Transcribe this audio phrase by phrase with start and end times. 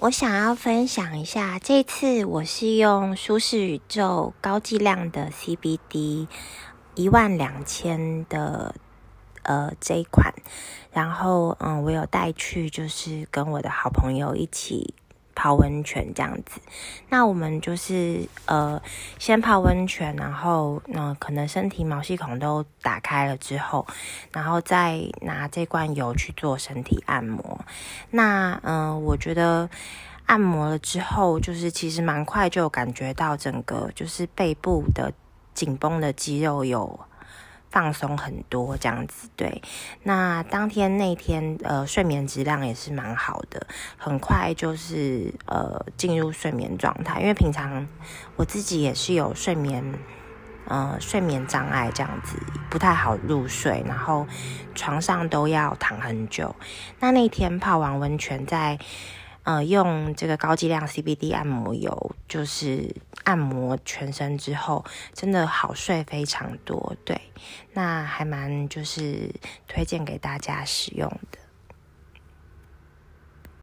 [0.00, 6.28] 我想要分享一下，这次我是用舒适宇宙高剂量的 CBD
[6.94, 8.76] 一万两千的
[9.42, 10.32] 呃这一款，
[10.92, 14.94] 然后嗯，我有带去，就是跟我的好朋友一起。
[15.38, 16.60] 泡温泉这样子，
[17.08, 18.82] 那我们就是呃，
[19.20, 23.86] 先泡温泉，然后那可能身体毛细孔都打开了之后，
[24.32, 27.60] 然后再拿这罐油去做身体按摩。
[28.10, 29.70] 那嗯，我觉得
[30.26, 35.12] 按摩了之后，就是其实蛮快就感觉到整个就是背部的
[35.54, 36.98] 紧绷的肌肉有。
[37.70, 39.62] 放松很多这样子，对。
[40.02, 47.20] 那当天那天，呃，睡眠质量也是蛮好的，很快就是呃进入睡眠状态。
[47.20, 47.86] 因为平常
[48.36, 49.94] 我自己也是有睡眠，
[50.66, 52.38] 呃，睡眠障碍这样子，
[52.70, 54.26] 不太好入睡，然后
[54.74, 56.54] 床上都要躺很久。
[57.00, 58.78] 那那天泡完温泉在。
[59.44, 62.94] 呃，用这个高剂量 CBD 按摩油，就是
[63.24, 66.94] 按摩全身之后，真的好睡非常多。
[67.04, 67.18] 对，
[67.72, 69.34] 那还蛮就是
[69.66, 71.38] 推荐给大家使用的。